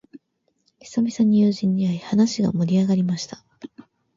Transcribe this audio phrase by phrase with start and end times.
[0.79, 3.45] 久々に友人に会い、話が盛り上がりました。